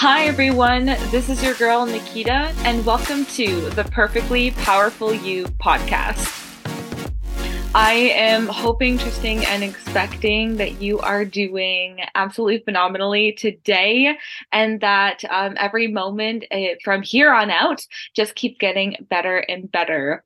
[0.00, 0.86] Hi, everyone.
[1.10, 6.16] This is your girl, Nikita, and welcome to the Perfectly Powerfully You podcast.
[7.74, 14.16] I am hoping, trusting, and expecting that you are doing absolutely phenomenally today,
[14.52, 17.86] and that um, every moment uh, from here on out
[18.16, 20.24] just keeps getting better and better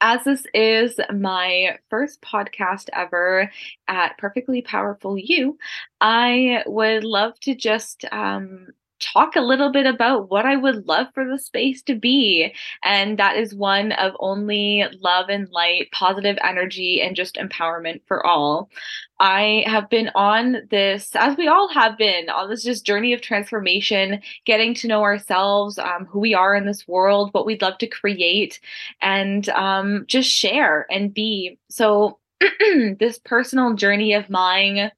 [0.00, 3.50] as this is my first podcast ever
[3.88, 5.58] at Perfectly Powerfully You,
[6.00, 8.68] I would love to just um,
[9.00, 12.54] talk a little bit about what I would love for the space to be.
[12.82, 18.24] And that is one of only love and light, positive energy, and just empowerment for
[18.24, 18.70] all.
[19.18, 23.20] I have been on this, as we all have been, on this just journey of
[23.20, 27.76] transformation, getting to know ourselves, um, who we are in this world, what we'd love
[27.78, 28.60] to create,
[29.02, 31.58] and um, just share and be.
[31.68, 32.18] So,
[32.98, 34.90] this personal journey of mine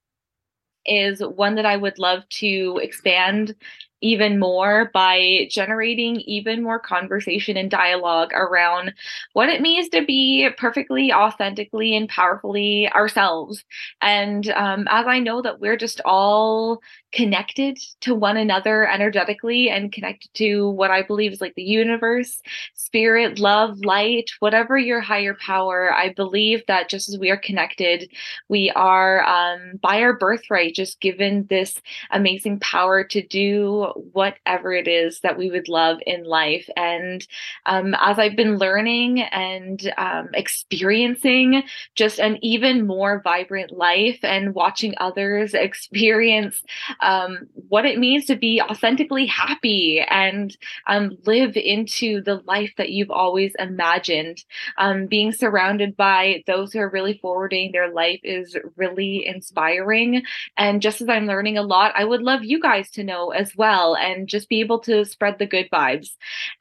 [0.85, 3.55] is one that I would love to expand
[4.03, 8.93] even more by generating even more conversation and dialogue around
[9.31, 13.63] what it means to be perfectly, authentically, and powerfully ourselves.
[14.01, 16.81] And um, as I know that we're just all
[17.13, 22.41] connected to one another energetically and connected to what I believe is like the universe,
[22.73, 28.11] spirit, love, light, whatever your higher power, I believe that just as we are connected,
[28.49, 31.79] we are um, by our birthright just given this
[32.11, 36.69] amazing power to do whatever it is that we would love in life.
[36.75, 37.25] And
[37.65, 41.63] um, as I've been learning and um, experiencing
[41.95, 46.61] just an even more vibrant life and watching others experience
[47.01, 50.55] um, what it means to be authentically happy and
[50.87, 54.43] um, live into the life that you've always imagined,
[54.77, 60.23] um, being surrounded by those who are really forwarding their life is really inspiring.
[60.57, 63.55] And just as I'm learning a lot, I would love you guys to know as
[63.55, 66.09] well well and just be able to spread the good vibes.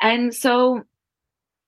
[0.01, 0.85] And so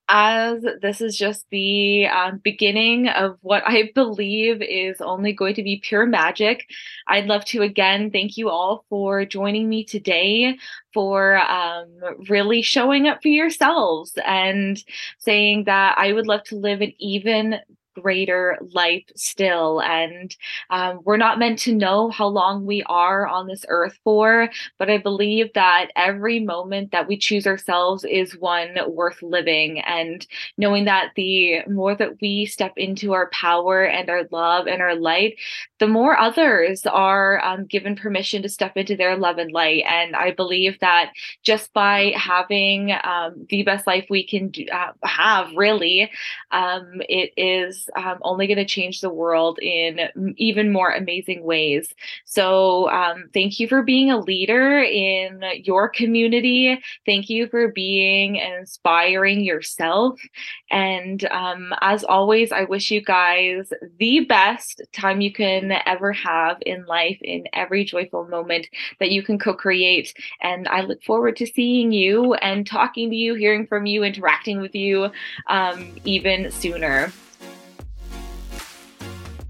[0.06, 5.62] as this is just the um, beginning of what I believe is only going to
[5.62, 6.66] be pure magic,
[7.08, 10.58] I'd love to again thank you all for joining me today,
[10.92, 11.88] for um,
[12.28, 14.82] really showing up for yourselves and
[15.18, 17.60] saying that I would love to live an even
[17.94, 19.80] greater life still.
[19.80, 20.34] And
[20.70, 24.90] um, we're not meant to know how long we are on this earth for, but
[24.90, 29.80] I believe that every moment that we choose ourselves is one worth living.
[29.80, 30.26] And
[30.58, 34.94] knowing that the more that we step into our power and our love and our
[34.94, 35.36] light,
[35.78, 39.84] the more others are um, given permission to step into their love and light.
[39.86, 41.12] And I believe that
[41.42, 46.10] just by having um, the best life we can do, uh, have, really,
[46.50, 47.32] um, it
[47.96, 51.92] um, only going to change the world in even more amazing ways.
[52.24, 56.80] So, um, thank you for being a leader in your community.
[57.06, 60.20] Thank you for being inspiring yourself.
[60.70, 66.58] And um, as always, I wish you guys the best time you can ever have
[66.66, 68.68] in life, in every joyful moment
[69.00, 70.14] that you can co create.
[70.40, 74.60] And I look forward to seeing you and talking to you, hearing from you, interacting
[74.60, 75.10] with you
[75.48, 77.12] um, even sooner.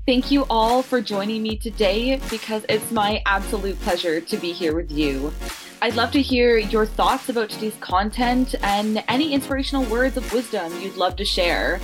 [0.06, 4.76] Thank you all for joining me today because it's my absolute pleasure to be here
[4.76, 5.32] with you.
[5.80, 10.78] I'd love to hear your thoughts about today's content and any inspirational words of wisdom
[10.82, 11.80] you'd love to share.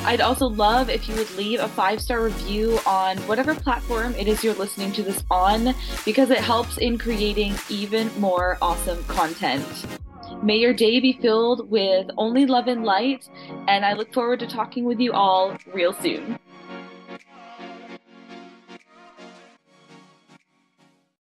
[0.00, 4.28] I'd also love if you would leave a five star review on whatever platform it
[4.28, 5.74] is you're listening to this on
[6.04, 9.86] because it helps in creating even more awesome content.
[10.42, 13.30] May your day be filled with only love and light,
[13.66, 16.38] and I look forward to talking with you all real soon.